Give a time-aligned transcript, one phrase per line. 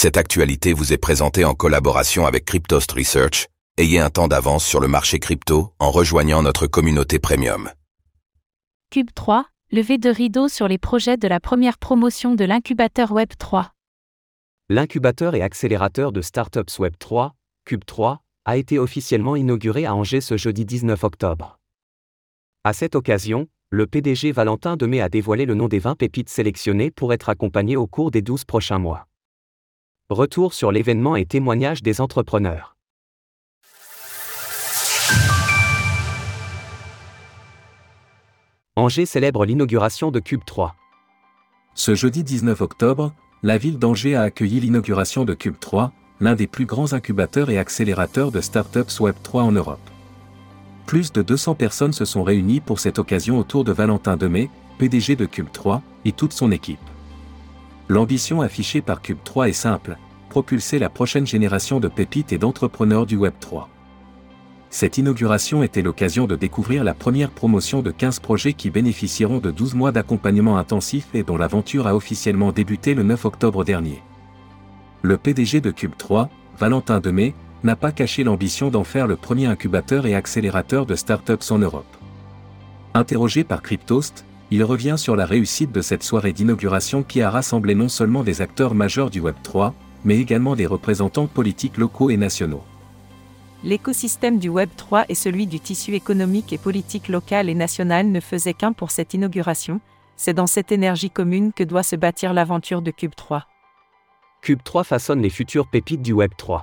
[0.00, 3.48] Cette actualité vous est présentée en collaboration avec Cryptost Research.
[3.78, 7.68] Ayez un temps d'avance sur le marché crypto en rejoignant notre communauté premium.
[8.92, 13.30] Cube 3, levée de rideau sur les projets de la première promotion de l'incubateur Web
[13.36, 13.72] 3.
[14.68, 17.34] L'incubateur et accélérateur de startups Web 3,
[17.64, 21.58] Cube 3, a été officiellement inauguré à Angers ce jeudi 19 octobre.
[22.62, 26.92] À cette occasion, le PDG Valentin Demey a dévoilé le nom des 20 pépites sélectionnées
[26.92, 29.07] pour être accompagnées au cours des 12 prochains mois.
[30.10, 32.78] Retour sur l'événement et témoignages des entrepreneurs.
[38.74, 40.74] Angers célèbre l'inauguration de Cube 3.
[41.74, 46.46] Ce jeudi 19 octobre, la ville d'Angers a accueilli l'inauguration de Cube 3, l'un des
[46.46, 49.90] plus grands incubateurs et accélérateurs de startups Web 3 en Europe.
[50.86, 55.16] Plus de 200 personnes se sont réunies pour cette occasion autour de Valentin Demey, PDG
[55.16, 56.80] de Cube 3, et toute son équipe.
[57.90, 59.96] L'ambition affichée par Cube 3 est simple,
[60.28, 63.70] propulser la prochaine génération de pépites et d'entrepreneurs du Web 3.
[64.68, 69.50] Cette inauguration était l'occasion de découvrir la première promotion de 15 projets qui bénéficieront de
[69.50, 74.02] 12 mois d'accompagnement intensif et dont l'aventure a officiellement débuté le 9 octobre dernier.
[75.00, 76.28] Le PDG de Cube 3,
[76.58, 81.50] Valentin Demey, n'a pas caché l'ambition d'en faire le premier incubateur et accélérateur de startups
[81.50, 81.96] en Europe.
[82.92, 87.74] Interrogé par Cryptost, il revient sur la réussite de cette soirée d'inauguration qui a rassemblé
[87.74, 89.72] non seulement des acteurs majeurs du Web3,
[90.04, 92.62] mais également des représentants politiques locaux et nationaux.
[93.64, 98.54] L'écosystème du Web3 et celui du tissu économique et politique local et national ne faisaient
[98.54, 99.80] qu'un pour cette inauguration,
[100.16, 103.46] c'est dans cette énergie commune que doit se bâtir l'aventure de Cube 3.
[104.42, 106.62] Cube 3 façonne les futures pépites du Web3.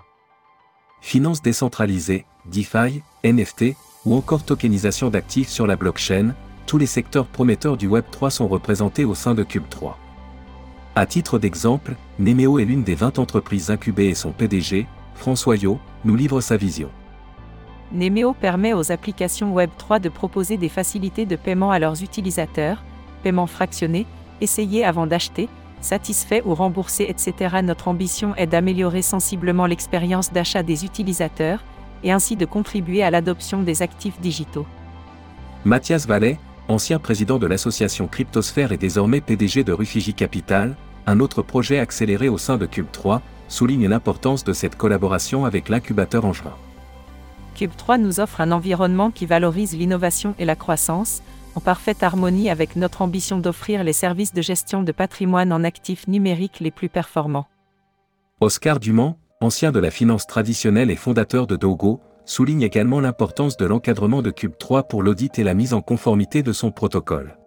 [1.02, 3.76] Finances décentralisées, DeFi, NFT,
[4.06, 6.34] ou encore tokenisation d'actifs sur la blockchain,
[6.66, 9.98] tous les secteurs prometteurs du Web3 sont représentés au sein de Cube 3.
[10.96, 15.80] À titre d'exemple, Nemeo est l'une des 20 entreprises incubées et son PDG, François Yo,
[16.06, 16.90] nous livre sa vision.
[17.92, 22.84] Nemeo permet aux applications Web3 de proposer des facilités de paiement à leurs utilisateurs,
[23.24, 24.08] paiement fractionné,
[24.42, 25.50] essayer avant d'acheter,
[25.82, 27.58] satisfait ou remboursé, etc.
[27.64, 31.64] Notre ambition est d'améliorer sensiblement l'expérience d'achat des utilisateurs,
[32.04, 34.66] et ainsi de contribuer à l'adoption des actifs digitaux.
[35.64, 36.38] Mathias Vallet,
[36.68, 40.76] ancien président de l'association Cryptosphère et désormais PDG de Rufiji Capital,
[41.08, 45.70] un autre projet accéléré au sein de Cube 3, souligne l'importance de cette collaboration avec
[45.70, 46.56] l'incubateur Angevin.
[47.56, 51.22] Cube 3 nous offre un environnement qui valorise l'innovation et la croissance,
[51.56, 56.08] en parfaite harmonie avec notre ambition d'offrir les services de gestion de patrimoine en actifs
[56.08, 57.48] numériques les plus performants.
[58.42, 63.66] Oscar Dumont, ancien de la finance traditionnelle et fondateur de Dogo, souligne également l'importance de
[63.66, 67.38] l'encadrement de Cube 3 pour l'audit et la mise en conformité de son protocole.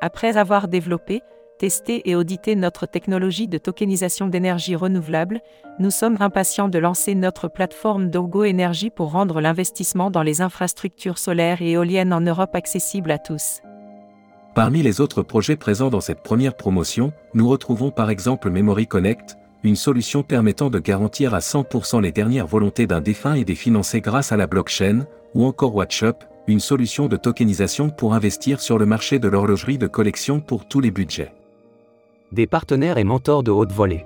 [0.00, 1.22] Après avoir développé,
[1.58, 5.40] testé et audité notre technologie de tokenisation d'énergie renouvelable,
[5.78, 11.18] nous sommes impatients de lancer notre plateforme Dogo Energy pour rendre l'investissement dans les infrastructures
[11.18, 13.60] solaires et éoliennes en Europe accessible à tous.
[14.54, 19.36] Parmi les autres projets présents dans cette première promotion, nous retrouvons par exemple Memory Connect,
[19.64, 24.00] une solution permettant de garantir à 100% les dernières volontés d'un défunt et des financer
[24.00, 28.86] grâce à la blockchain, ou encore WatchUp, une solution de tokenisation pour investir sur le
[28.86, 31.32] marché de l'horlogerie de collection pour tous les budgets.
[32.32, 34.04] Des partenaires et mentors de haute volée.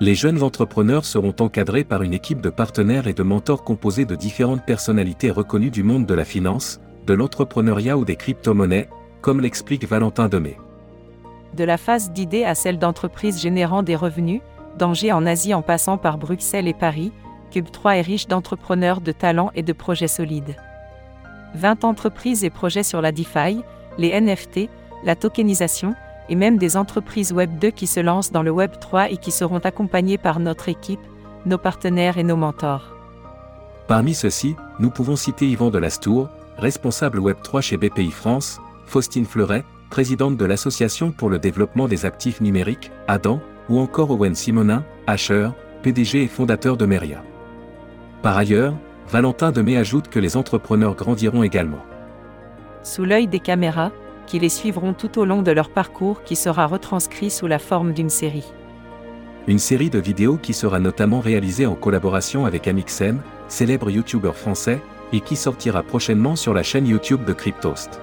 [0.00, 4.14] Les jeunes entrepreneurs seront encadrés par une équipe de partenaires et de mentors composée de
[4.14, 8.88] différentes personnalités reconnues du monde de la finance, de l'entrepreneuriat ou des crypto-monnaies,
[9.20, 10.56] comme l'explique Valentin Demey
[11.56, 14.42] de la phase d'idée à celle d'entreprise générant des revenus,
[14.78, 17.12] d'Angers en Asie en passant par Bruxelles et Paris,
[17.50, 20.56] Cube 3 est riche d'entrepreneurs de talents et de projets solides.
[21.54, 23.62] 20 entreprises et projets sur la DeFi,
[23.98, 24.68] les NFT,
[25.04, 25.94] la tokenisation,
[26.28, 29.30] et même des entreprises Web 2 qui se lancent dans le Web 3 et qui
[29.30, 31.00] seront accompagnées par notre équipe,
[31.46, 32.92] nos partenaires et nos mentors.
[33.86, 36.28] Parmi ceux-ci, nous pouvons citer Yvan Delastour,
[36.58, 39.64] responsable Web 3 chez BPI France, Faustine Fleuret,
[39.96, 43.40] présidente de l'Association pour le développement des actifs numériques, Adam,
[43.70, 45.48] ou encore Owen Simonin, Asher,
[45.82, 47.24] PDG et fondateur de Meria.
[48.20, 48.74] Par ailleurs,
[49.08, 51.82] Valentin Demey ajoute que les entrepreneurs grandiront également.
[52.82, 53.90] Sous l'œil des caméras,
[54.26, 57.94] qui les suivront tout au long de leur parcours qui sera retranscrit sous la forme
[57.94, 58.52] d'une série.
[59.46, 64.82] Une série de vidéos qui sera notamment réalisée en collaboration avec Amixem, célèbre youtubeur français,
[65.14, 68.02] et qui sortira prochainement sur la chaîne YouTube de Cryptost.